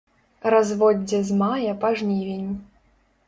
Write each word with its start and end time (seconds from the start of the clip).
Разводдзе 0.53 1.19
з 1.29 1.37
мая 1.43 1.71
па 1.83 1.93
жнівень. 1.99 2.49